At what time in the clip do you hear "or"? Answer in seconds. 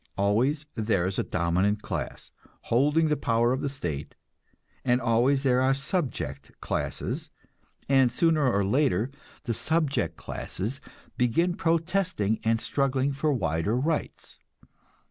8.51-8.65